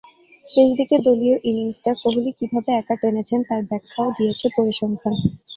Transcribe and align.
শেষ 0.45 0.69
দিকে 0.79 0.95
দলীয় 1.05 1.37
ইনিংসটা 1.49 1.91
কোহলি 2.01 2.31
কীভাবে 2.39 2.71
একা 2.73 2.95
টেনেছেন 3.01 3.39
তাঁর 3.47 3.61
ব্যাখ্যাও 3.69 4.09
দিয়েছে 4.17 4.45
পরিসংখ্যান। 4.55 5.15